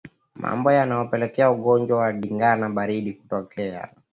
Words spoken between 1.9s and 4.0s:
wa ndigana baridi kutokea